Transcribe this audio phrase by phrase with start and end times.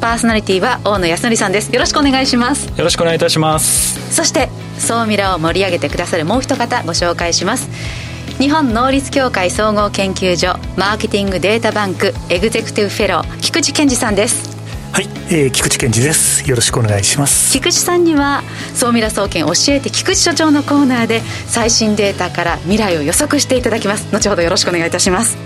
[0.00, 1.72] パーソナリティは大野康則さんです。
[1.72, 2.66] よろしくお願いします。
[2.68, 4.14] よろしくお願いいたします。
[4.14, 7.68] そして総ミラを盛り上げてくださるもう一方ご紹介します。
[8.38, 14.58] 日本能率協会総合研究所マーケティングデータバンクエグゼクティブフェロー菊池健二さんです。
[14.92, 16.48] はい、えー、菊池健二です。
[16.48, 17.52] よろしくお願いします。
[17.52, 18.42] 菊池さんには
[18.74, 24.08] 総ミラ総研教えて菊池所長のコーナーで最新データから未来を予測していただきます。
[24.10, 25.36] 後ほどよろしくお願いいたします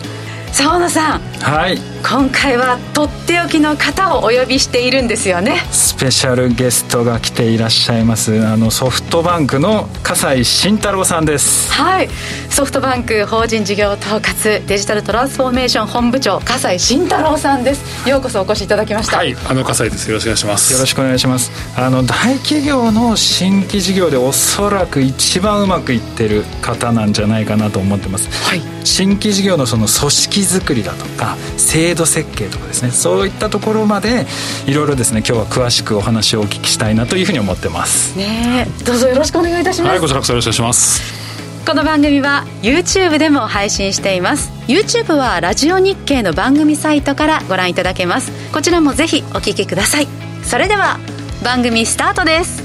[0.55, 1.79] さあ小野さんはい。
[2.09, 5.59] 今回はとっておきの方をお呼びしているんですよね。
[5.73, 8.47] スペシャルゲストが来ていらっしゃいます。
[8.47, 11.73] あのソフトバンクの笠井慎太郎さんです。
[11.73, 12.09] はい
[12.55, 18.09] ソフトバンク法人事業統括デジタルトランスフォーメーション本部長笠井慎太郎さんです。
[18.09, 19.17] ようこそお越しいただきました。
[19.17, 20.09] はいあの笠井です。
[20.09, 20.73] よろしくお願いします。
[20.73, 21.51] よろしくお願いします。
[21.77, 32.93] あの大企業の新規事業でおそらく一番うまくいってる方なんじゃないかなと思ってます、はい、新規事業のその組織づくりだとか制度設計とかですね。
[32.93, 34.27] そういったところまで
[34.69, 38.17] いろいろですね今日は詳しくお話をお聞きしたいなというふうに思ってます。
[38.17, 39.91] ねどうぞよろしくお願いいたします。
[39.91, 41.24] はいこちらこそよろしくお願いします
[41.67, 44.53] この番組は YouTube でも配信しています。
[44.69, 48.33] YouTube はラジオ日経の番組サイトからご覧いただけます。
[48.53, 50.09] こちらもぜひお聞きください。
[50.43, 50.99] それでは
[51.43, 52.63] 番組スタートです。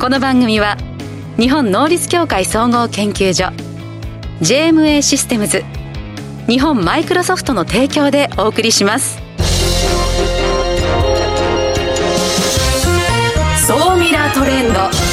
[0.00, 0.76] この番組は
[1.38, 3.52] 日本能率協会総合研究所
[4.40, 5.62] JMA システムズ
[6.48, 9.16] 日本マイクロソフトの提供でお送りします。
[13.64, 15.03] 総ミラートレンド。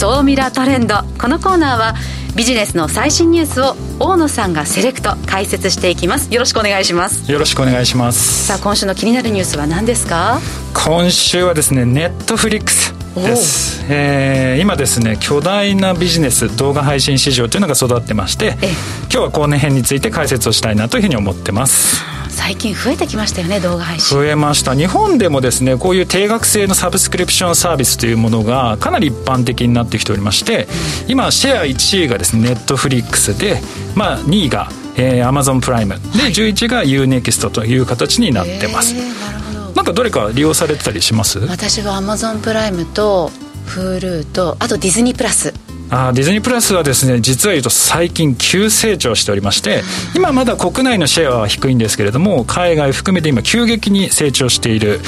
[0.00, 1.02] 総ミラートレンド。
[1.20, 1.94] このコーナーは
[2.34, 6.32] ビジネスの最新ニュースを大野さんがセレクト解説していきます。
[6.32, 7.30] よろしくお願いします。
[7.30, 8.46] よろしくお願いします。
[8.46, 10.40] さあ今週の気になるニュースは何ですか？
[10.72, 18.56] 今週はですねネットフリックスです、えー、今ですね巨大なビジネス動画配信市場というのが育ってまして
[19.02, 22.02] 今日は後年編について解説をしたいなというふうに思ってます
[22.42, 24.16] 最近増えてきましたよね動画配信。
[24.16, 24.74] 増えました。
[24.74, 30.66] 日本でもですねこういう定額制のサブスクリプションサービスというものがかなり一般的になってきておりまして、
[31.04, 33.60] うん、今シェア1位がですねネットフリックスで、
[33.94, 39.72] まあ、2位がえー、アマゾンプライムで、11が UNEXT という形になってます、えー、なるほど。
[39.76, 41.38] なんかどれか利用されてたりします？
[41.38, 43.30] 私はアマゾンプライムと
[43.68, 45.54] Hulu とあとディズニープラス
[45.90, 49.82] あディズニープラスはですね実は言うと最近急成長しておりまして
[50.14, 55.00] 今まだ国内のシェアは低いんですけれども海外含めて今急激に成長している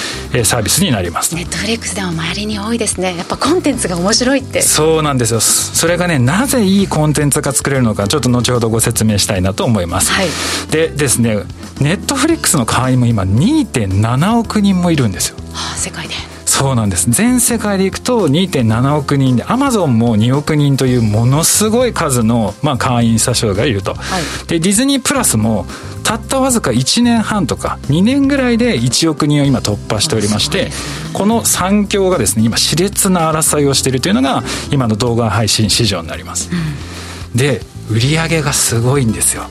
[0.44, 1.34] サービスになります。
[1.34, 3.16] ネットフリックスでも周りに多いですね。
[3.16, 4.62] やっぱコンテンツが面白いって。
[4.62, 5.40] そうなんですよ。
[5.40, 10.28] それがねなぜいいコンテンツが作れるのかちょっと後ほどご説明したいなと思います、はい、
[10.70, 11.36] でですね
[11.80, 16.14] ネットフリックスの会員も今2.7億人もいるんですよ、はあ、世界で
[16.52, 17.10] そうなんです。
[17.10, 25.64] 全世界でいくと2.7億人でアマゾンも2億人というものすごい数の、まあ、会員者数がいると、はい、でディズニープラスも
[26.04, 30.70] たったわずか1年半とか2年ぐらいで1億人を今突破しておりまして、
[31.14, 39.44] この産業がですね今熾烈な争いをしているというのが今の動画配信市場になります、うん、で売り上げがすごいんですよ。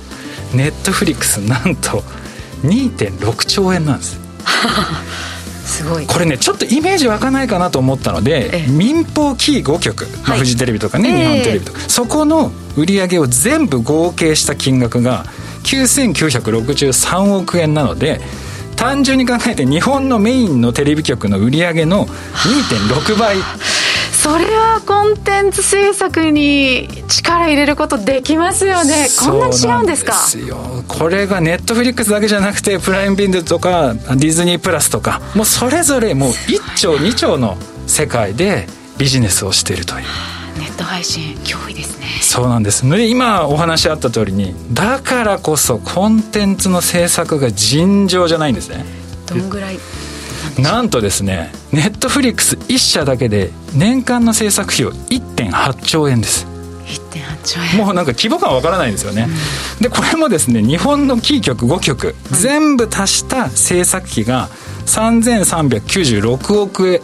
[0.53, 2.03] ネットフリックスなんと
[2.63, 4.19] 2.6兆円なんです
[5.71, 6.05] すごい。
[6.05, 15.25] これねちょっとイメージ湧かないかなと思ったので民放キー5局、まあ、フジテレビとかね、はい、日本テレビとか、えー、そこの売り上げを全部合計した金額が
[15.63, 18.21] 9963億円なので
[18.75, 23.37] 単純に考えて日本のメインのテレビ局の売り上げの2.6倍
[24.21, 29.07] それはコンテンツ制作に力入れることできますよね。
[29.19, 30.13] こんな違うんですか？
[30.87, 37.57] これがネットフリックスだけじゃなくてプライムビンドとかディズニープラスとかもうそれぞれもう1兆2兆の
[37.87, 38.67] 世界で
[38.99, 40.05] ビジネスをしているという。
[40.59, 42.05] ネット配信脅威ですね。
[42.21, 42.87] そうなんです。
[42.87, 48.85] で今お話あった通りにだからこそコンテンツの制作が尋常じゃないんですね。
[49.25, 49.79] どんぐらい
[50.61, 56.47] なんとですねネットフリックス1社だけで年間の制作費用1.8兆円です。
[56.85, 57.85] 1.8兆円。
[57.85, 59.27] もうなんか規模感わからないんですよね、
[59.77, 64.49] うん、でこれもですね日本のキー局5局、うん、全部足した制作費が
[64.85, 67.01] 3396億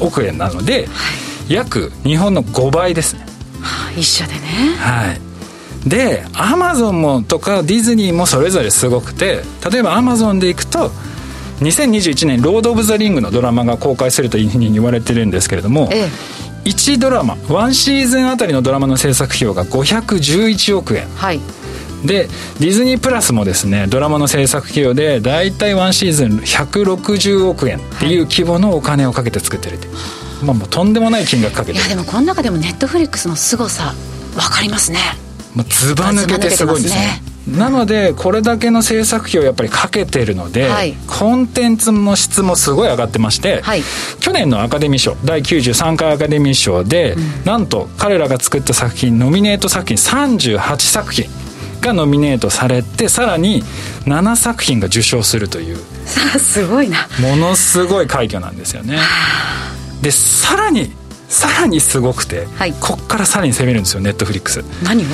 [0.00, 1.12] 億円なので、は
[1.48, 3.26] い、約日本の5倍ですね、
[3.60, 4.40] はあ、1社でね。
[4.78, 5.20] はい。
[5.88, 10.90] でアマゾンもとかディズニーもそれぞれすごくて例えばアマゾンでいくと
[11.60, 16.08] 2021年「ロード・オブ・ザ・リング」のドラマが公開するというふうに言われてるんですけれども、え
[16.66, 21.06] え、1ドラマ1シーズンあたりのドラマの制作費用が511億円。
[21.16, 21.40] はい。
[22.04, 22.28] で
[22.60, 29.88] ディズニープラスもですねドラマの制作費用で大体ワンシーズン160億円っていう規模のお金をかけて作ってるって、
[30.44, 33.94] まあ、もうとんでもない金額かけていやでもこの中でもネットフリックスの凄さ
[34.34, 34.98] 分かりますね。
[35.54, 43.82] もうずば抜けてすごいんですねなのでこれだけの制作費をやっぱりかけてるので、はい、コンテンツの質もすごい上がってまして、はい、
[44.20, 51.26] 去年のアカデミー賞第93回アカデミー賞で、うん、なんと彼らが作った作品ノミネート作品38作品
[51.80, 53.62] がノミネートされてさらに
[54.06, 55.76] 7作品が受賞するという
[56.38, 57.08] すごいな。
[57.20, 58.98] ものすごい快挙なんですよね。
[60.02, 60.92] でさらに
[61.28, 64.64] さらにすごくて、はい、こっからさらに攻めるんですよネットフリックス。
[64.82, 65.06] 何を？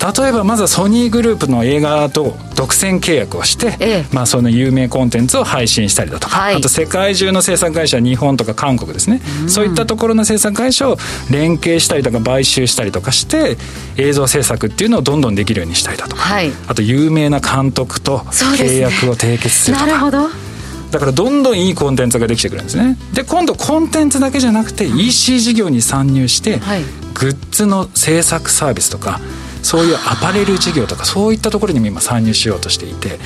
[0.00, 10.96] 例えばまずはソニーグループの映画と独占契約をして、ええ、まあ、その有名コンテンツを配信したりだとか、はい、あと世界中の制作会社日本とか韓国ですね、うん、そういったところの制作会社を
[11.30, 13.58] 連携したりとか買収したりとかして
[13.98, 19.86] 映像制作っていうのをどんどんできるようにしたりだとか、はい、あと有名な監督と契約を締結するとか。
[19.86, 20.50] なるほど。
[20.90, 22.96] だからどんどんいいコンテンツができてくるんですね。
[23.12, 26.82] で今度コンテンツだけじゃなくて EC 事業に参入して、はい、
[27.14, 29.20] グッズの制作サービスとか
[29.62, 33.18] そういうアパレル事業とかそういったところにも今参入しようとしていて。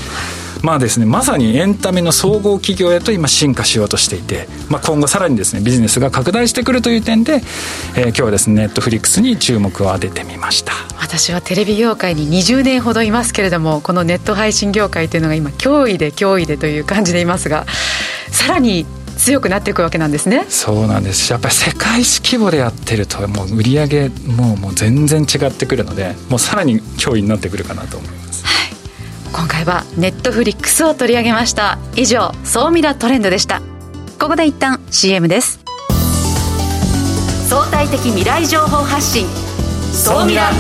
[0.65, 17.67] まあですね、まさにエンタメの総合企業へと今進化しようとしていて、まあ、今後さらにですねビジネスが拡大してくるという点で、えー、今日はですねネットフリックスに注目を当ててみました私はテレビ業界に20年ほどいますけれどもこのネット配信業界というのが今脅威で脅威でという感じでいますが
[18.31, 18.87] さらに
[19.25, 20.45] 強くなっていくわけなんですね。
[20.51, 21.33] そうなんです。
[21.33, 28.73] やっぱり世界史規模でやってるともう売り上げもうもう全然違ってくるのでもうさらに脅威になってくるかなと思います、はい、
[29.33, 31.79] 今回はネットフリックスを取り上げました。
[31.97, 33.63] 以上総ミラトレンドでした。
[34.21, 35.59] ここで一旦 CM です。
[37.49, 39.27] 相対的未来情報発信。
[39.91, 40.51] 総ミラ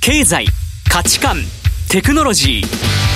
[0.00, 0.46] 経済
[0.90, 1.36] 価値観
[1.90, 3.15] テクノロジー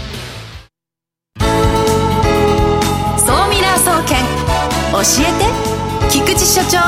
[6.61, 6.79] 所長。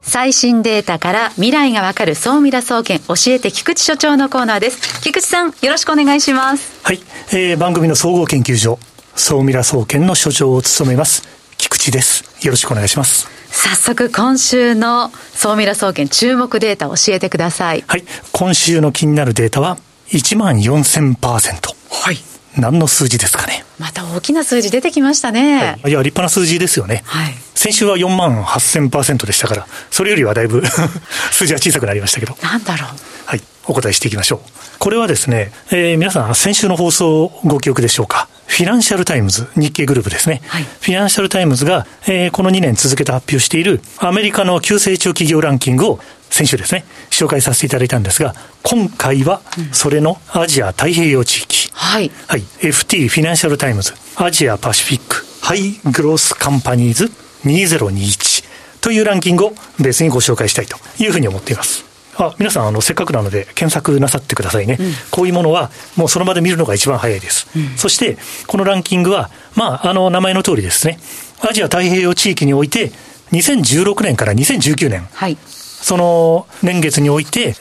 [0.00, 5.00] 最新データから未来がわかる総ミラ総研教えて菊池所長のコーナーです。
[5.02, 6.80] 菊池さんよろしくお願いします。
[6.84, 7.00] はい、
[7.32, 8.78] えー、番組の総合研究所
[9.14, 11.22] 総ミラ総研の所長を務めます
[11.58, 12.24] 菊池です。
[12.44, 13.28] よろしくお願いします。
[13.50, 17.84] 早速今週の総ミラ総研注目データを教えてください。
[17.86, 18.04] はい。
[18.32, 23.64] 今週の気になるデータは1万4000%はい何の数字ですかね。
[23.78, 25.78] また大きな数字出てきましたね。
[25.82, 27.02] はい、いや、立派な数字ですよね。
[27.06, 27.34] はい。
[27.54, 30.62] 先週は4万8000%でしたから、それよりはだいぶ
[31.32, 32.36] 数字は小さくなりましたけど。
[32.42, 32.88] なんだろう。
[33.26, 33.42] はい。
[33.66, 34.50] お答えしていきましょう。
[34.78, 38.28] これはですね、えー、皆さん先週の放送ご記憶でしょうか？
[38.46, 40.40] Financial Times、日経グループですね。
[40.46, 49.40] はい、 Financial Times が、えー、この2年続けて発表しているアメリカの急成長企業ランキングを先週ですね、紹介させていただいたんですが、今回は
[49.72, 51.70] それのアジア太平洋地域。
[51.72, 52.10] はい。
[52.26, 52.40] はい。
[52.60, 57.04] FT Financial Times Asia-Pacific High-Growth Companies
[57.44, 58.44] 2021
[58.80, 61.84] というランキングを別にご紹介したいというふうに思っています。
[62.18, 68.16] あ皆さんあのせっかくなので検索なさってくださいね、うん、こういうものはもうその場で見るのが一番早いです、うん、そして
[68.46, 70.98] このランキングはまああの名前の通りですね
[71.40, 72.90] アジア太平洋地域において
[73.32, 75.36] 2016年から2019年、はい、
[75.82, 77.54] その年月において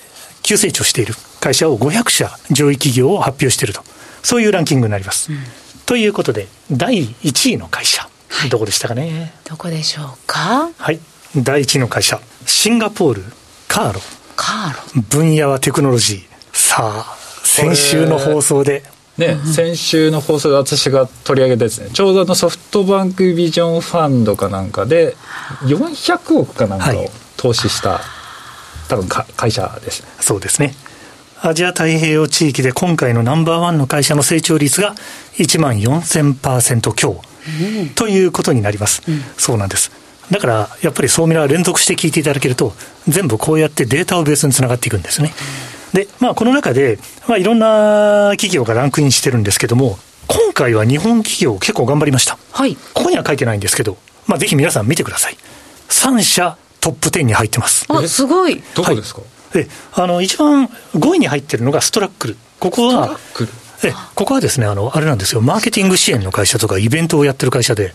[0.44, 1.14] 急成長している。
[1.40, 3.82] 会社を500社上位企業を発表していると。
[4.24, 5.38] そういうランキングになります、うん、
[5.86, 9.34] ということで第1位の会社、はい、どこでしたかね？
[9.48, 10.72] どこでしょうか？
[10.76, 11.00] はい。
[11.38, 12.20] 第1位の会社。
[12.48, 13.24] シンガポール。
[13.68, 14.02] カーロ。
[14.36, 15.02] カーロ。
[15.04, 16.24] 分野はテクノロジー。
[16.52, 18.84] さあ先週の放送で。
[19.20, 21.90] ね、うん、先週の放送で私が取り上げたですね。
[21.94, 25.16] ちょうどのソフトバンクビジョンファンドかなんかで
[25.62, 27.06] 400億かなんかを
[27.46, 28.02] 投資した、はい、
[28.90, 30.74] 多分か会社ですねそうですね
[31.42, 34.96] アジア太平洋地域で今回のナンバーワンの会社の成長率が
[35.34, 39.92] 1万4000%強、うん、ということになります、うん、そうなんです
[40.32, 42.74] だから、やっぱり総ミラー連続して聞いていただけると、
[43.08, 45.32] 全部こうやってデータをベースにつながっていくんですね。
[45.94, 46.98] で、まあ、この中で、
[47.28, 52.40] まあ、いろんな企業がランクインしてるんですけども、今回は日本企業結構頑張りました。
[52.54, 52.76] はい。
[52.96, 55.38] ここには書いてないんですけど、まあ、ぜひ皆さん見てください。
[55.90, 57.88] 3社トップ10に入ってます。
[57.90, 58.62] あ、すごい。
[58.76, 59.28] どこですか、は
[59.60, 62.38] い、で、あの、一番5位に入ってるのがストラックル。
[62.60, 63.18] ここは、
[63.84, 67.94] えここはですね、あの、あれなんですよ、マーケティング支援の会社とかイベントをやってる会社で、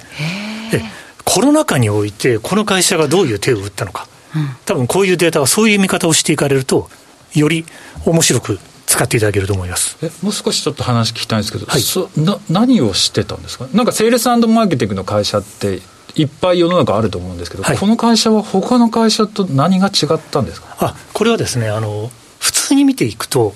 [0.73, 0.83] で
[1.25, 6.91] コロナ禍において、この会社がどういう手を打ったのか、うん、多分こういうデータはそういう見方をしていかれると、
[7.35, 7.65] より
[8.05, 9.97] 面白く使っていただけると思います。
[10.03, 15.81] えもう少しちょっと話聞きたいんですけど、はい、そな何をしてたんですか、なんかセールスマーケティングの会社って、
[16.17, 20.77] いっぱい世の中あると思うんですけど、はい、この会社は他の会社と何が違ったんですか？
[20.81, 23.55] あこれはですねあの、普通に見ていくと、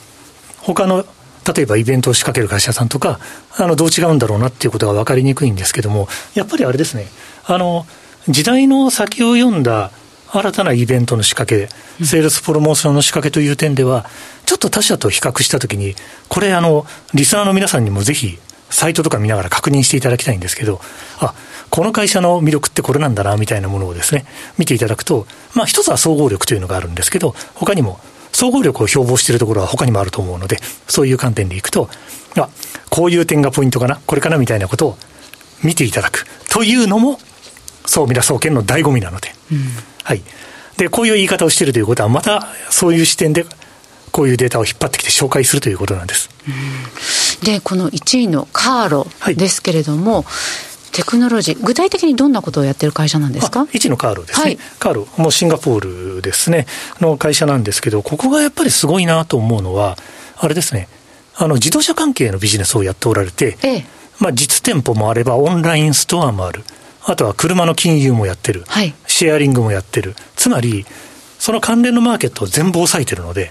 [0.61, 1.05] 他の
[1.55, 3.21] 例えばイベントを仕掛ける会社さんとか、
[3.57, 7.07] あのどう違うんだろうなっていうことが分かりにくいんですけども、やっぱりあれですね、
[7.45, 7.87] あの
[8.29, 9.91] 時代の先を読んだ
[10.31, 11.69] 新たなイベントの仕掛け、
[12.05, 14.07] セールスプロモーションの仕掛けという点では、
[14.47, 15.95] ちょっと他社と比較したときに、
[16.29, 20.81] これあの、リスナーの皆さんにもぜひ、サイトとか見ながら確認していただきたいんですけど、
[21.21, 21.35] あ、
[21.75, 24.27] この会社の魅力ってこれなんだな、みたいなものをですね、
[24.59, 25.27] 見ていただくと、
[25.57, 27.99] まあ一つは総合力というのがあるんですけど、他にも
[28.31, 31.91] 総合力を標榜しているところは他にもあると思うので、そういう観点でいくと、
[32.39, 32.49] あ、
[32.91, 34.99] こういう点がポイントかな、これかなみたいなことを
[35.65, 37.19] 見ていただくというのも、
[37.87, 39.59] 総ミラ総研の醍醐味なので、うん、
[40.05, 40.23] はい。
[40.77, 43.47] で、こういう言い方をしているということは、またそういう視点で、
[44.13, 46.31] こういうデータを引っ張ってきて紹介するということなんです。
[47.43, 50.25] で、この1位のカーロですけれども、はい
[50.95, 56.67] テクノロジー、具体的にどんなことをやってる会社なんですか？1のカールですね、はい、カール、もうシンガポールですね、
[57.01, 59.99] の会社なんですけど、ここがやっぱりすごいなと思うのは、
[60.37, 60.89] あれですね、
[61.35, 63.85] あの自動車関係のビジネスをやっておられて、ええ、
[64.21, 66.63] まあ、実店舗もあれば、オンラインストアもある、
[67.05, 70.87] あとは車の金融もやってる、はい、シェアリングもやってる、つまり、
[71.41, 73.51] その関連のマーケットを全部押さえてるので、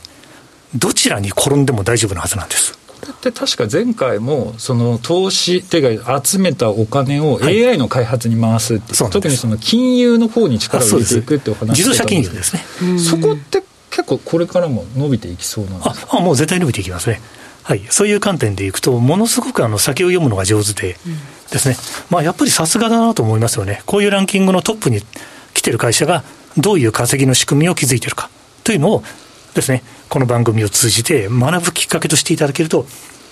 [0.76, 2.80] どちらに転んでも大丈夫なはずなんです。
[3.12, 12.64] って確か前回もその投資っていうか集めたお金を AI の開発に回すって、はい、特にその金融の方に力を入れていくってお話自動車金融ですね。
[12.98, 16.18] そこって結構これからも伸びていきそうなんですか？
[16.18, 17.22] あもう絶対伸びていきますね。
[17.64, 20.98] はい、そういう観点でいくと、ものすごくあの先を読むのが上手で、
[21.50, 21.78] ですね、
[22.10, 25.00] まあ、やっぱりさすがだなと思いますよね、こういうランキングのトップに
[25.54, 26.26] 来てる会社が、
[26.58, 28.30] どういう稼ぎの仕組みを築いてるか
[28.66, 29.04] というのを
[29.54, 29.82] ですね、
[30.14, 32.86] この番組を通じて学ぶきっかけとしていただけると、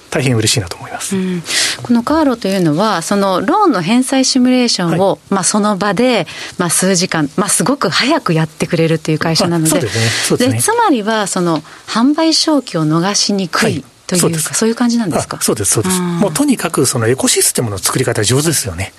[0.09, 1.43] 大変嬉しいなと思います、うん、
[1.83, 6.25] このカーロというのは、そのローンの返済シミュレーションを、はい、まあ、その場で、
[6.57, 10.53] まあ、数時間、まあ、すごく早くやってくれるという会社なので、で、ね。
[10.55, 14.33] ね、つまりは、その販売勝機を逃しにくい、はいとい。
[14.33, 15.39] うか、そういう感じなんですか？
[15.39, 15.99] そうです、そうです。
[15.99, 18.91] もうとにかくそのエコシステムの作り方上手ですよね。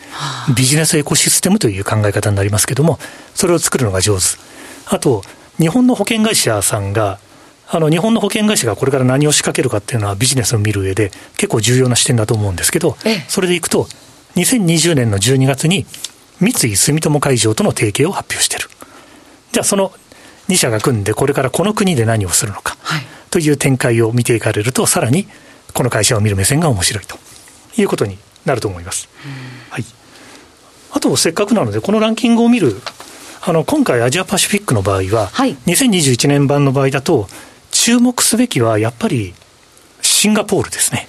[0.57, 3.01] ビジネスエコシステムという考え方になりますけども、
[3.35, 4.23] それを作るのが上手。
[4.87, 5.25] あと、
[5.59, 7.19] 日本の保険会社さんが
[7.75, 12.97] あの日本の保険会社がこれから何を仕掛けるかっていうのはビジネスを見る上で結構重要な視点だと思うんですけど、
[13.29, 13.87] それでいくと、
[14.37, 15.87] 2020年の12月に
[16.39, 18.69] 三井住友海上との提携を発表してる。
[19.53, 19.93] じゃあその
[20.49, 22.77] 2社が組んでこれからこの国で何をするのか、
[23.31, 25.27] という展開を見ていかれると、さらに
[25.73, 27.23] この会社を見る目線が面白いと。
[27.81, 29.09] いうことになると思います。
[29.71, 29.85] はい、
[30.93, 32.81] あと、せっかくなので、このランキングを見る、
[33.41, 37.29] あの今回、アジアパシフィックの場合は、はい、2021年版の場合だと、
[37.73, 39.35] 注目すべきはやっぱり
[40.01, 41.09] シンガポールですね。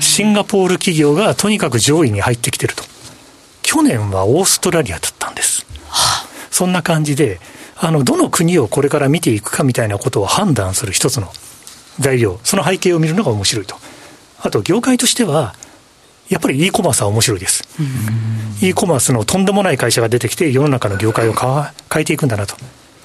[0.00, 2.84] シンガポール企業がとにかく上位に入ってきてると。
[3.62, 5.64] 去年はオーストラリアだったんです。
[5.88, 7.40] はあ、そんな感じで、
[7.76, 11.32] あの、どの国をこれから見ていくかみたいなことを判断する一つの
[11.98, 13.76] 材料、その背景を見るのが面白いと。
[14.42, 15.54] あと、業界としては、
[16.28, 17.64] やっぱり e コマースは面白いです。
[18.60, 22.56] e コマースのとんでもない会社が出てきて、世の中の業界を変えていくんだなと。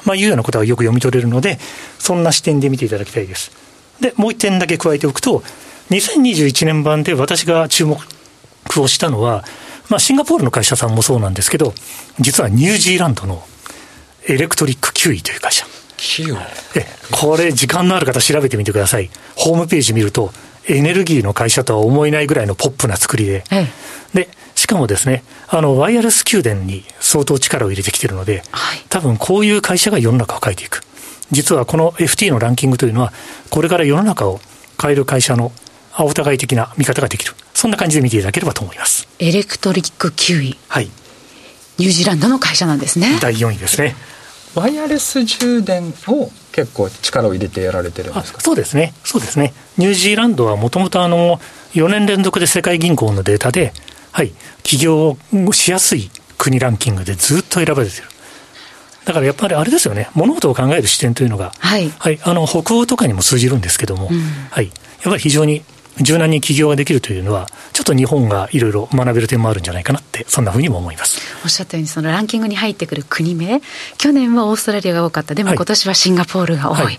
[0.05, 1.59] まあ、いうようなことがよく読み取れるので、
[1.99, 3.51] そんな視点で見ていただきたいです。
[3.99, 5.43] で、もう一点だけ加えておくと、
[5.89, 7.99] 2021年版で私が注目
[8.77, 9.43] をしたのは、
[9.89, 11.73] まあ、シンガポールの会社さんもそうなんですけど、
[12.19, 13.43] 実はニュージーランドの
[14.27, 15.65] エレクトリックキウイという会社。
[15.97, 16.37] キウイ？
[16.75, 19.09] え、これ、時間のある方調べてみてください。
[19.35, 20.33] ホームページ見ると、
[20.67, 23.67] エネルギーの会社とは思えないぐらいのポップな作りで、え
[24.15, 30.81] え、で、しかもですね、あの、ワイヤレス給電に相当力を入れてきてるので、はい、多分こういう会社が世の中を変えていく。
[31.31, 33.11] 実はこの FT のランキングというのは、
[33.49, 34.39] これから世の中を
[34.81, 35.51] 変える会社の
[35.99, 37.33] お互い的な見方ができる。
[37.53, 39.07] そんな感じで見ていただければと思います。
[39.19, 40.57] エレクトリックキウイ。
[40.67, 40.89] はい。
[41.77, 43.17] ニュージーランドの会社なんですね。
[43.21, 43.95] 第4位ですね。
[44.55, 48.39] ワイヤレス充電を結構力を入れてやられてるんですか？
[48.39, 48.93] そうですね。
[49.03, 49.53] そうですね。
[49.77, 51.41] ニュージーランドはもともとあの、
[51.73, 53.73] 4年連続で世界銀行のデータで、
[54.15, 54.31] はい、
[54.63, 55.17] 起業
[55.51, 58.07] しやすい国ランキングでずっと選ばれてる。
[59.03, 65.63] だからやっぱりあれですよね、物事を考える視点というのが、はい、はい、あの北欧とかにも通じるんですけども、うん、はい、やっぱり非常に
[66.01, 73.61] 柔軟に起業ができるというのは、ちょっと日本がいろいろ学べる点もあるんじゃないかなって、そんなふうにも思いますおっしゃったように、そのランキングに入ってくる国名、
[73.97, 76.97] 去年はオーストラリアが多かった、でも今年はシンガポールが多い、はい、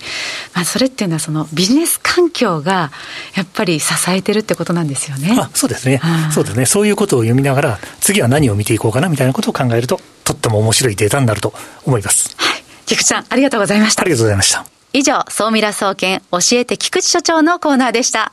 [0.54, 2.90] まあ、それっていうのは、そのビジネス環境が
[3.34, 5.36] やっぱり支えてるってことなんですよね。
[5.38, 6.00] あそうですね、
[6.32, 11.52] そうですね、そういうことを読みながら、次は何を見ていこうかなみたいなことを考えると、とっても面白いデータになると
[11.84, 12.34] 思います。
[12.36, 14.02] はい、菊池さん、ありがとうございました。
[14.02, 14.64] ありがとうございました。
[14.92, 18.32] 以上、総ミラ総研教えて菊池所長のコーナーでした。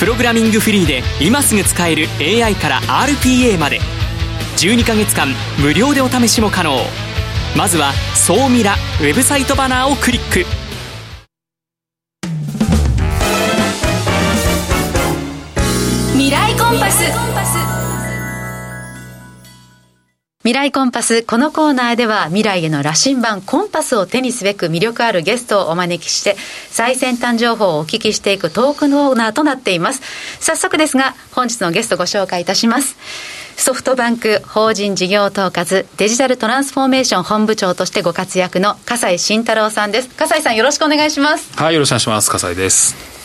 [0.00, 3.80] プログラミングフリーで今すぐ使える AI から RPA まで。
[4.56, 5.28] 12ヶ月間
[5.58, 6.74] 無料でお試しも可能。
[7.54, 10.46] まずは「総ミラ」ウェブサイトバナーをクリック。
[16.14, 17.79] 未来コンパス。
[20.42, 21.22] 未来コンパス。
[21.22, 26.34] このコーナーでは未来への羅針盤コンパスを手にすべく魅力あるゲストをお招きして
[26.70, 30.00] 最先端情報をお聞きしていくトークコーナーとなっています。
[30.40, 32.96] 早速ですが本日のゲストご紹介いたします。
[33.58, 40.08] ソフトバンク法人事業統括デジタルトランスフォーメーション本部長としてご活躍の笠井慎太郎さんです。
[40.08, 41.52] 笠井さんよろしくお願いします。
[41.58, 42.30] はい、よろしくお願いします。
[42.30, 43.19] 笠井です。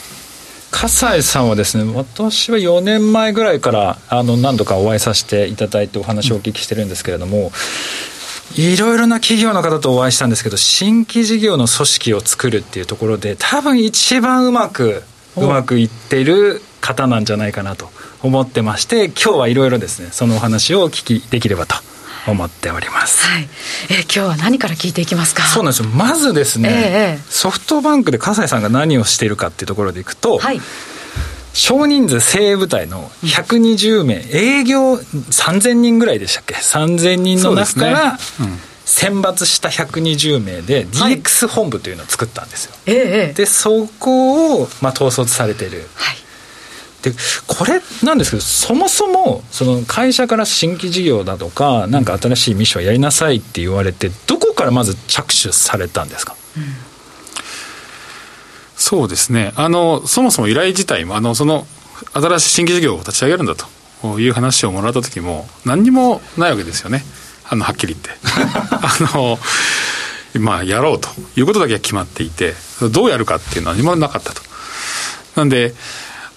[0.75, 7.51] 笠井さんはですね私は4年前ぐらいからあの何度かお会いさせていただいてお話をお聞きしてるんですけれども、
[8.58, 15.03] いろいろな企業の方とお会いしたんですけど新規事業の組織を作るっていうところで多分一番うまく
[15.38, 17.89] うまくいってる方なんじゃないかなと
[18.22, 21.75] 思ってまして今日はいろいろですねそのお話をお聞きできればと
[22.27, 23.27] 思っております。
[23.27, 23.48] はい。
[23.90, 25.44] え今日は何から聞いていきますか？
[25.44, 25.90] そうなんですよ。
[25.90, 30.61] まずですね、えー、ソフトバンクで笠井さんが何をしているかっていうところでいくと、はい。
[31.53, 38.18] 少人数精鋭部隊の120名、営業3000人ぐらいでしたっけ？3000人の中から、
[38.83, 42.74] 選抜した120名で DX 本部というのを作ったんですよ。
[42.85, 42.92] は
[43.31, 46.18] い、でそこを、まあ、統率されてる、はい、
[47.05, 47.11] で
[47.46, 56.63] これなんですけどそもそもその会社から新規事業だとかなんか新しいミッションやりなさいって言われてどこからまず着手されたんですか、うん、
[58.75, 59.53] そうですね。
[59.55, 61.68] あのそもそも依頼自体もあのその
[62.13, 63.65] 新しい新規事業を立ち上げるんだと。
[64.20, 67.03] いう話をもらった時も何にもないわけですよね。
[67.50, 68.11] あのはっきり言って。
[68.72, 69.39] あの
[70.39, 72.53] まあやろうということだけは決まっていて
[72.91, 74.41] どうやるかっていうのは何もなかったと。
[75.35, 75.74] なんで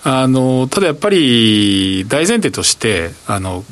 [0.05, 3.65] あの、ただやっぱり大前提として、あの、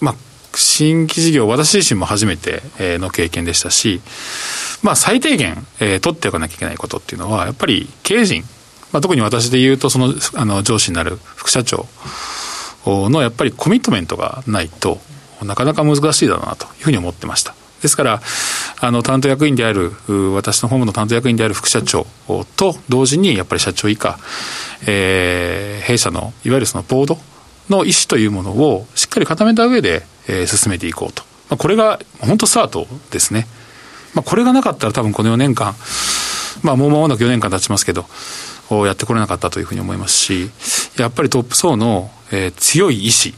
[0.00, 0.14] まあ、
[0.54, 4.00] 新規事業、私自身も初めての経験でしたし、
[4.82, 8.42] まあ、最低限、えー、取っておかなきゃいけないことっていうのは、やっぱり経営陣、
[8.92, 11.86] まあ、特に私で言うと、その、あの、上司になる副社長
[12.86, 15.00] のやっぱりコミットメントがないと
[15.42, 17.54] なかなか難しいだろうなというふうに思ってました。
[17.84, 18.22] ですから、
[18.80, 19.92] あの、担当役員である、
[20.32, 22.06] 私の本部の担当役員である副社長
[22.56, 24.18] と同時に、やっぱり社長以下、
[24.86, 27.18] えー、弊社の、いわゆるそのボード
[27.68, 31.24] の意思というものをしっかり固めた上で、えー、進めていこうと。
[31.50, 33.46] まあ、これが本当スタートですね。
[34.14, 35.74] まあ、これがなかったら多分この4年間、
[36.62, 38.06] まあ、もう間もなく4年間経ちますけど、
[38.86, 40.50] やってこれなかったというふうに思いますし、
[40.96, 43.34] やっぱりトップ層の、えー、強い意志っ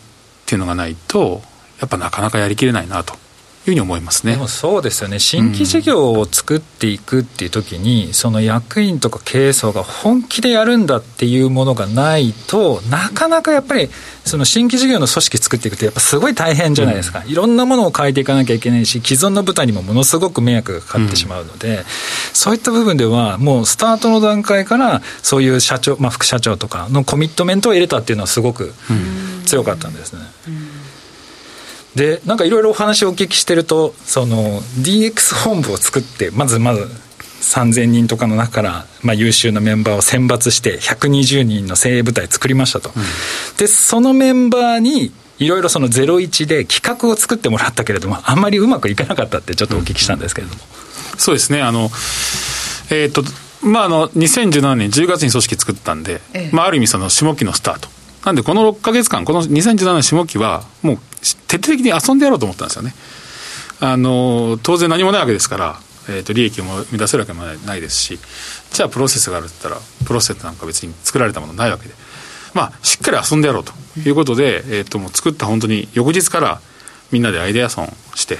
[0.46, 1.42] ていうのがないと、
[1.80, 3.25] やっぱなかなかやりきれないなと
[3.70, 4.32] いうふうに思いますね。
[4.32, 13.90] でもそうですよね、新規事業を作っていくっていう時に、うん、その役員とか経営層が本気でやるんだっていうものがないと、なかなかやっぱり、
[14.24, 21.84] その新規事業の組織作っていくって、やっぱすごい大変じゃないですか、うん、いろんなものを変えていかなきゃいけないし、既存の部隊にもものすごく迷惑がかかってしまうので、うん、
[22.32, 28.74] そういった部分では、もうスタートの段階から、そういう社長、まあ、副社長とかのコミットメントを入れたっていうのは、すごく
[29.44, 30.20] 強かったんですね。
[31.96, 36.86] でなんかいろいろお話をお聞きしてるとその DX 本部を作ってまずまず
[37.40, 43.02] 3000人とかの中から、まあ、優秀なメンバーを選抜して120人の精鋭部隊作りましたと、うん、
[43.56, 50.60] でそのメンバーにいろいろその01で企画を作ってもらったけれどもあんまりうまくいかなかったってちょっとお聞きしたんですけれども、
[51.14, 51.62] うん、そうですね。
[51.62, 51.90] あの
[52.90, 53.22] えー、っと
[53.66, 57.88] まああの2017年10月に組織作ったんで、ええ、まあ、ある意味その下期のスタート。
[58.24, 60.98] なんでこの6か月間この2017年下期はもう
[61.34, 62.94] 徹底的に遊んでやろうと思ったんですよね。
[63.80, 68.18] あの当然何もないわけですから、えーと、利益を生み出せるわけもないですし
[68.72, 71.94] じゃあプロセスがあるって言ったらプロセスなんか別に作られたものないわけで、
[72.54, 76.60] まあ、しっかり遊んでやろうということで、えっ、と、もう作った本当に翌日から
[77.12, 78.38] みんなでアイデアソンして、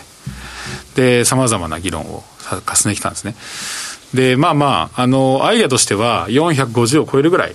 [0.94, 3.34] で、さまざまな議論を重ねてきたんですね。
[4.14, 7.54] で、まあまあ、あの、アイデアとしては450を超えるぐらい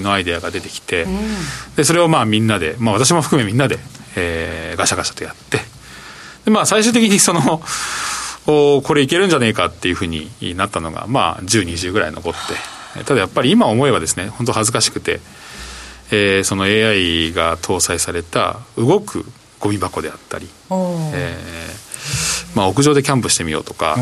[0.00, 1.20] のアイデアが出てきて、うん、
[1.76, 3.78] で、それをまあみんなで、まあ私も含めみんなで、
[4.16, 5.58] えー、ガシャガシャとやって、
[6.44, 7.62] で、まあ最終的にその、
[8.46, 12.32] おこれいけるんじゃねえかっていうふうになったのが、まあ10、20ぐらい残っ
[12.94, 15.20] て、ただやっぱり今思えばですね、本当恥ずかしくて、
[16.10, 19.24] えー、その AI が搭載された動く
[19.60, 21.84] ゴミ箱であったり、えー
[22.54, 23.96] まあ、屋上でキャンプしてみようとか。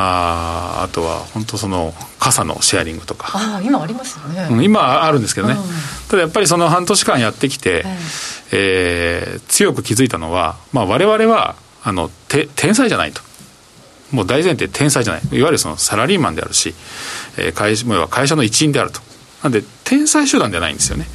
[0.00, 3.32] ああとは本当その傘のシェアリングとか。
[3.34, 5.60] あ今ありますよね、うん、今あるんですけどね、うん、
[6.08, 7.84] ただやっぱりその半年間やってきて、
[8.52, 13.22] えー、強く気づいたのは、まあ、我々はあのて天才じゃないと。
[14.12, 15.22] もう大前提天才じゃない。
[15.32, 16.74] いわゆるそのサラリーマンであるし、
[17.36, 19.00] えー、会も会社の一員であると。
[19.42, 21.06] なんで天才集団ではないんですよね。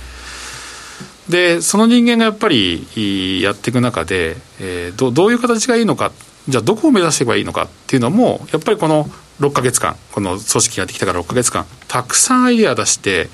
[1.30, 6.12] でその人間がやっぱりやっていく中で、えー、どどういう形がいいのか
[6.47, 9.06] じゃあどこを目指していけばいいのかっていうのもやっぱりこの
[9.39, 13.29] 6か月間この組織ができたから6か月間たくさんアイデア出して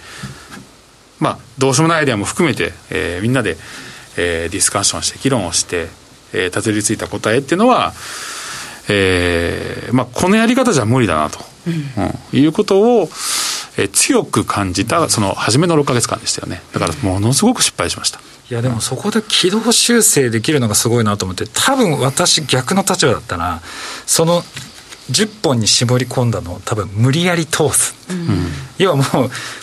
[1.20, 3.58] まあどうしようもないアイデアも含めて、えー、みんなで、
[4.18, 5.88] えー、ディスカッションして議論をして、
[6.34, 7.94] えー、たどり着いた答えっていうのは、
[8.90, 13.10] えーまあ、このやり方じゃ無理だなと、うん、いうことを、
[13.80, 16.62] えー、強く感じたその初めの6か月間でしたよね。
[16.74, 18.20] だからものすごく失敗しました。
[18.52, 23.62] いやでもそこで軌道修正できるのがすごいなと思って多分私逆の立場だったら
[24.08, 24.42] その
[25.12, 29.06] 10本に絞り込んだのを多分無理やり通す、うん、要はもう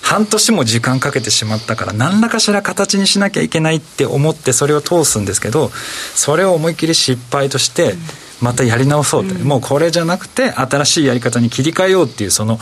[0.02, 5.70] 半年も時間かけてしまったから何らかしら形にしなきゃいけないって思ってそれを通すんですけど
[6.14, 7.94] それを思いっきり失敗として
[8.40, 12.58] またやり直そうって、うん、もうこれじゃなくて新しいやり方に切り替えようっていうその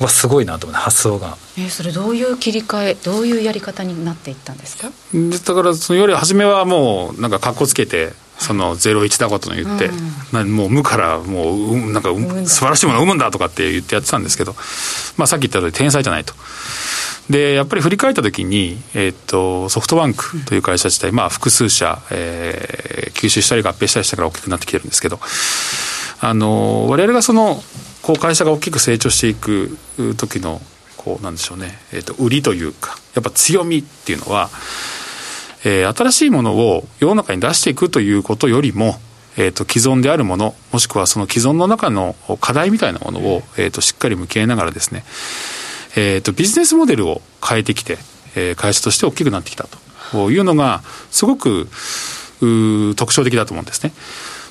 [0.00, 1.36] はすごいなと思って発想が。
[1.58, 4.90] えー、それどういう切り替えどういうやり方になっていったんですか？
[5.12, 9.90] だからそのより初めはもうなんかかっこつけてその01だことの言って、
[10.32, 12.10] うん、もう無からもうなんか
[12.46, 14.54] 素晴らしいものを生むんだとかって言ってやってたんですけど、
[15.18, 16.32] まあ、さっき言った通り天才じゃないと。
[17.28, 25.20] でやっぱり振り返った時に、えーと、ソフトバンクという会社自体、まあ、複数社、えー、吸収したり合併したりしたから大きくなってきてるんですけど
[26.20, 27.62] あの我々がその
[28.02, 29.76] こう会社が大きく成長していく
[30.16, 30.60] 時の
[30.96, 34.50] こうなんでしょうね、えーと、売りというかやっぱ強みっていうのは、
[35.64, 38.96] えー、新しいものを世の中に出していくということよりも、
[39.38, 45.04] えーと、既存であるものもしくはその既存の中の課題みたいなものを、えーと、しっかり向き合いながらですね、
[45.96, 47.96] えー、とビジネスモデルを変えてきて、
[48.36, 49.66] えー、会社として大きくなってきた
[50.12, 51.68] というのがすごく
[52.42, 53.92] う特徴的だと思うんですね。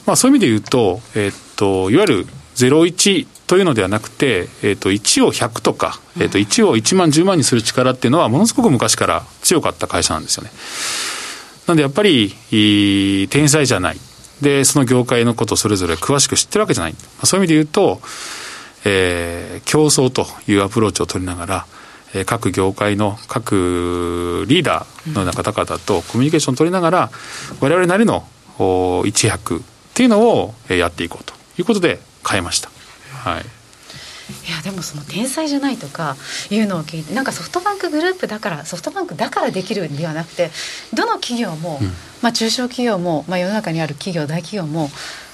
[0.05, 10.51] まあ、そういう意味で言うと、えー、といわゆる01というのではなくて、えー、と1を100とか、えー、と1を1万10万にする力っていうのはものすごく昔から強かった会社なんですよね。
[11.65, 12.35] なんでやっぱり
[13.27, 13.97] 天才じゃない
[14.41, 17.99] でその業界のことそれぞれ詳しく知ってるわけじゃない、そういう意味で言うと、
[18.85, 21.65] えー、競争というアプローチを取りながら、
[22.27, 27.09] 各業界の各リーダーのような方々とコミュニケーションを取りながら
[27.62, 28.27] 我々なりの
[29.05, 29.62] 一役っ
[29.95, 32.69] ていうのをやっていこうということで変えました。
[33.19, 33.45] はい。
[34.47, 36.15] いやでもその天才じゃないとか
[36.51, 40.51] いうのを聞いてなんかソフトバンクグループだからソフトバンクだからできるんではなくて
[40.93, 41.88] どの企業も、うん、
[42.21, 44.89] まあ、中小企業も、まあ、世の中にある企業大企業も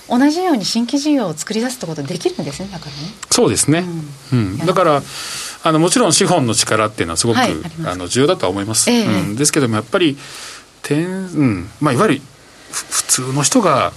[0.07, 2.97] 同じように新規事業を作り出すってことできるんですねだからね。
[3.31, 3.83] そうですね、
[4.31, 5.01] うん、うん、だから
[5.63, 7.51] あのもちろん資本の力っていうのはすごく、はい、
[7.85, 10.17] ああの重要だとは思います、えー、うん、ですけどもやっぱり
[10.83, 11.69] 天、うん。
[11.81, 12.21] まあ、いわゆる
[12.71, 13.91] 普通の人がまあ、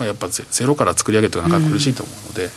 [0.00, 2.50] やっぱゼロから作り上げていくのが苦しいと思うので、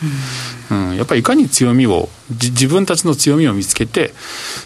[0.72, 4.14] うん、うん、やっぱりいかに強みを自分たちの強みを見つけて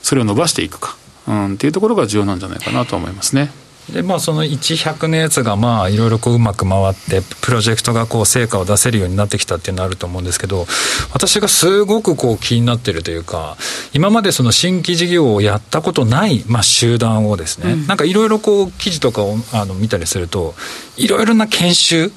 [0.01, 3.51] それを伸ばしていくか、うん、っていうところが重要なんじゃないかなと思いますね。
[3.91, 10.65] でまあその1100のやつがまあいろいろこううまく回ってプロジェクトがこう成果を出せるようになってきたっていうのはあると思うんですけど
[11.11, 13.57] 私がすごくこう気になってるというか
[13.93, 20.53] 今までその新規事業をやったことないまあ集団をですね、うん、なんかいろいろこう記事とかをあの見たりすると
[20.99, 22.11] いろいろな研修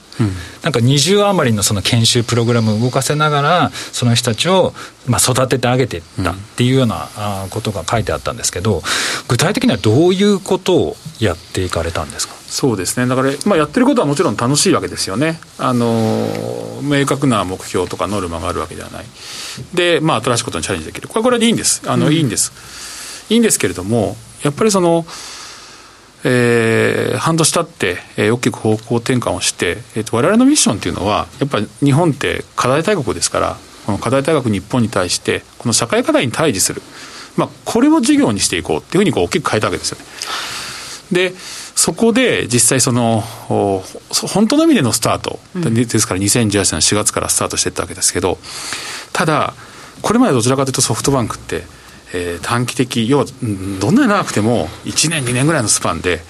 [0.62, 4.72] なんか20余りのその研修プログラムを動かせながらその人たちを
[5.06, 7.08] まあ育ててあげていったっていうような
[7.50, 8.82] ことが書いてあったんですけど
[9.28, 12.34] 具体的にはどういうことをやっていかれたんですか？
[12.34, 13.06] そうですね。
[13.06, 15.40] だから、まあ、やってることはもちろん楽しいわけですよね。
[15.58, 16.28] あの
[16.82, 19.06] 明確な目標とかノルマがあるわけではない。
[19.72, 21.08] で、まあ、新しいことにチャレンジできる。
[21.08, 21.82] これこれでいいんです。
[21.86, 22.52] あの、うん、いいんです。
[23.30, 25.06] いいんですけれどもやっぱりその
[26.24, 33.56] えー、半年経って、えー、大きく方向転換をして、えーと、我々のミッションっていうのはやっぱり日本って課題大国ですから
[33.87, 36.82] この課題大国日本に対してこの社会課題に対峙する。
[37.37, 40.04] まあ、これを事業にしていこうっていうふうにこう大きく変えたわけですよね。
[41.12, 41.32] で、
[41.74, 43.22] そこで実際その、
[44.32, 48.38] 本当の意味でのスタート、うん、ですから2018年の4月からスタートしていったわけですけど、
[49.12, 49.54] ただ、
[50.02, 51.64] これまでどちらかというとソフトバンクって、
[52.12, 53.25] えー、短期的、要は
[53.81, 56.22] どんなに長くても1年、2年ぐらいのスパンで、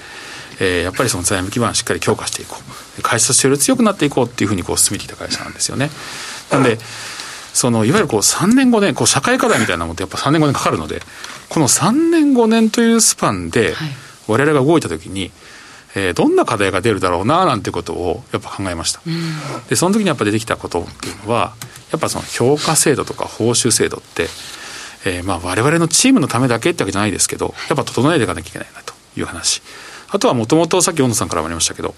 [0.61, 2.57] えー、やっぱりその財務基盤をしっかり強化していこ
[2.99, 5.91] う、会社としてより強くなっていこうっていうふうにこう進めていた会社なんですよね。
[6.51, 6.79] なんで、
[7.53, 11.03] そのいわゆるこう3年5年こう社会課題みたいなものってやっぱ3年5年かかるので
[11.49, 13.75] この3年5年というスパンで
[14.27, 15.31] 我々が動いた時に、
[15.95, 21.55] えー、どんな課題が出るだろうななんてことをやっぱ考えました、うん、でその時にやっぱ出てきたことっていうのは
[21.91, 24.29] やっぱその評価制度とか報酬制度って、
[25.05, 29.63] えー、まあ我々のチームのためだけってわけじゃないですけどやっぱ整えていかなきゃいけないなという話。
[30.11, 31.95] あとはもともとさっき小野さんからもありましたけど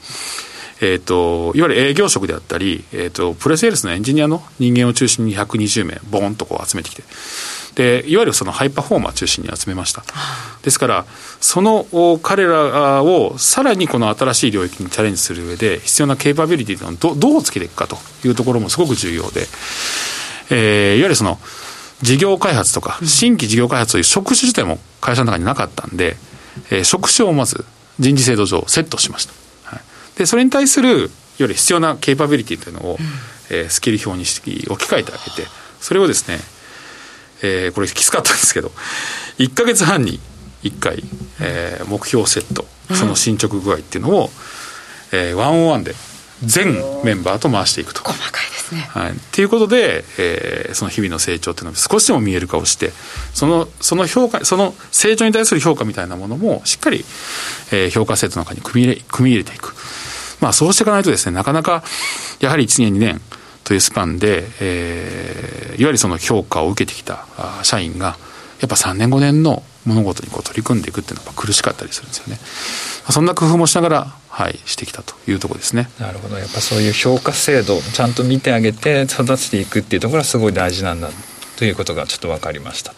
[0.80, 7.02] えーと、いわゆる営業職であったり、えーと、プレセールスのエンジニアの人間を中心に120名ボーンとこう集めてきて
[7.74, 10.04] でいわゆるそのハイパフォーマー中心に集めました。
[10.62, 11.04] ですから
[11.40, 11.86] その
[12.22, 19.46] 彼らをさらにこの新しい領域にチャレンジする上で必要なケーパビリティのをどどうつけていくかというところもすごく重要で、
[20.50, 21.38] えー、いわゆるその
[22.04, 26.16] 事業開発とか新規事業開発という職種自体も会社の中になかったんで、
[26.70, 27.64] えー、職種をまず
[27.98, 29.32] 人事制度上セットしました。
[30.16, 32.96] でそれに対するより必要なケーパビリティというのを、うん、
[33.50, 35.48] えー、スキル表に置き換えてあげて
[35.80, 36.38] それをですね、
[37.42, 38.70] えー、これきつかったんですけど
[39.38, 40.20] 1か月半に
[40.62, 41.02] 1回、
[41.40, 42.64] えー、目標セット
[42.94, 44.26] その進捗具合っていうのを、
[45.12, 45.94] うん、えー、ワンオンワンで
[46.42, 48.03] 全メンバーと回していくと。
[48.03, 48.81] 細かいですね。
[48.90, 49.12] はい。
[49.12, 52.92] っていうことで、えー、その日々の成長っていうのを少しでも見える化をして、
[53.33, 57.05] その、その評価、その成長に対する評価みたいなものも、しっかり、
[57.73, 59.75] えー、評価制度の中に組み入れ、組み入れていく。
[60.40, 61.83] まあそうしていかないとですね、なかなか、
[62.40, 63.20] やはり1年、2年
[63.62, 67.27] というスパンで、えー、いわゆるその評価を受けてきた
[67.62, 68.16] 社員が、
[68.61, 72.38] やっぱ3年5年の物事にこう取り組んでいくっていうのは苦しかったりするんですよね。
[73.11, 75.88] そんな工夫もしながら、はい、してきたというところですね。
[76.01, 76.37] なるほど。
[76.37, 81.09] やっぱそういう評価制度、ちゃんと見てあげて育てていくっていうところはすごい大事なんだ
[81.57, 82.94] ということがちょっと分かりました。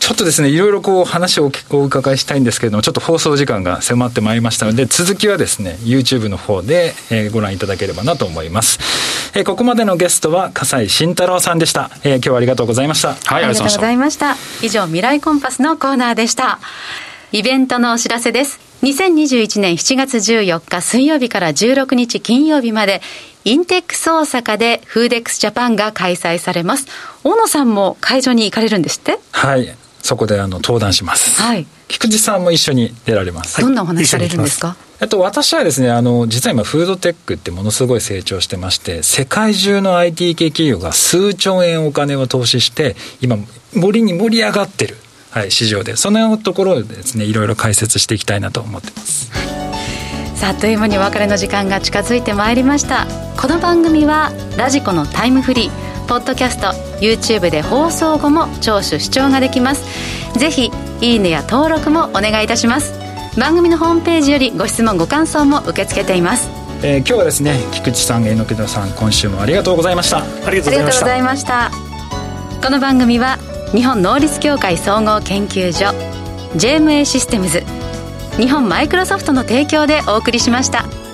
[0.00, 8.80] ちょっとですね、いろいろこう話をお伺いしたいんですけれども、ちょっと放送時間が迫ってまいりましたので、続きはですね、YouTube の方で、えー、ご覧いただければなと思います。
[9.34, 11.92] えー、ここまでのゲストは、笠井慎太郎さんでした。
[12.02, 13.10] えー、今日はありがとうございました。
[13.10, 14.36] はい、ありがとうございました。
[14.62, 16.58] 以上、未来コンパスのコーナーでした。
[17.30, 18.65] イベントのお知らせです。
[18.82, 23.00] 2021年7月14日水曜日から16日金曜日まで、
[23.44, 26.86] インテックス大阪でフーデックスジャパンが開催されます。
[27.24, 29.18] 大野さんも会場に行かれるんですって？
[29.32, 29.74] はい。
[30.02, 31.40] そこであの登壇します。
[31.40, 31.66] はい。
[31.88, 33.60] 菊池さんも一緒に出られます。
[33.60, 34.76] どんなお話されるんですか？
[35.00, 43.36] えっと、私はですね、あの、実は今、フードテックってものすごい成長してまして、世界中の IT 系企業が数兆円お金を投資して、今、
[43.74, 44.96] 森に盛り上がってる、
[45.36, 49.30] はい、市場で、そのところをですね、いろいろ解説していきたいなと思ってます。
[50.34, 53.06] さあ、あっという間にお別れの時間が近づいてまいりました。
[53.38, 56.68] この番組は、ラジコのタイムフリー、ポッドキャスト
[57.02, 59.84] YouTube で放送後も聴取視聴ができます。
[60.38, 60.70] ぜひ
[61.02, 62.94] いいねや登録もお願いいたします。
[63.38, 66.48] 番組のホームページよりご質問ご感想も受け付けています。
[66.82, 70.18] えー、今日はですね菊池さん榎田さん今週もありがとうございました。
[70.18, 71.70] ありがとうございました。
[72.62, 73.38] この番組は
[73.72, 75.86] 日本能率協会総合研究所
[76.56, 77.62] JMA システムズ
[78.38, 81.05] 日本マイクロソフトの提供でお送りしました。